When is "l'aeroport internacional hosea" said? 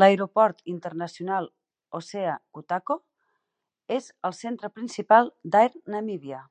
0.00-2.34